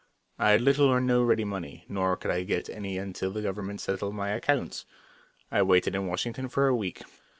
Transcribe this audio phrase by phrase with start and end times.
[0.39, 3.81] I had little or no ready money, nor could I get any until the government
[3.81, 4.83] settled my accounts.
[5.51, 7.03] I waited in Washington for a week.